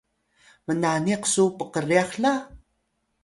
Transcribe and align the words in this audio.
mnaniq 0.65 1.23
su 1.33 1.43
pkryax 1.57 2.11
la? 2.23 2.33